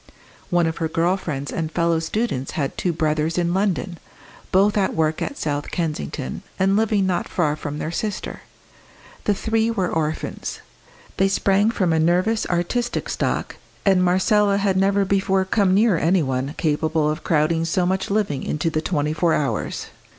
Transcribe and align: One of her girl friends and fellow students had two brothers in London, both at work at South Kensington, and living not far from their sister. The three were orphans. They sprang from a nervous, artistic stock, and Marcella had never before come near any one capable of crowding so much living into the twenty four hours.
One 0.49 0.65
of 0.65 0.77
her 0.77 0.87
girl 0.87 1.15
friends 1.15 1.51
and 1.51 1.71
fellow 1.71 1.99
students 1.99 2.53
had 2.53 2.75
two 2.75 2.91
brothers 2.91 3.37
in 3.37 3.53
London, 3.53 3.99
both 4.51 4.75
at 4.75 4.95
work 4.95 5.21
at 5.21 5.37
South 5.37 5.69
Kensington, 5.69 6.41
and 6.57 6.75
living 6.75 7.05
not 7.05 7.29
far 7.29 7.55
from 7.55 7.77
their 7.77 7.91
sister. 7.91 8.41
The 9.25 9.35
three 9.35 9.69
were 9.69 9.91
orphans. 9.91 10.61
They 11.17 11.27
sprang 11.27 11.69
from 11.69 11.93
a 11.93 11.99
nervous, 11.99 12.47
artistic 12.47 13.09
stock, 13.09 13.57
and 13.85 14.03
Marcella 14.03 14.57
had 14.57 14.75
never 14.75 15.05
before 15.05 15.45
come 15.45 15.75
near 15.75 15.99
any 15.99 16.23
one 16.23 16.55
capable 16.57 17.07
of 17.07 17.23
crowding 17.23 17.63
so 17.63 17.85
much 17.85 18.09
living 18.09 18.41
into 18.41 18.71
the 18.71 18.81
twenty 18.81 19.13
four 19.13 19.35
hours. 19.35 19.91